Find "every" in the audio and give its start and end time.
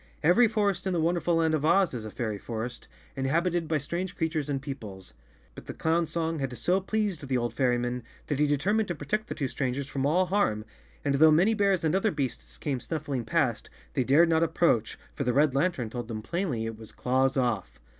0.23-0.47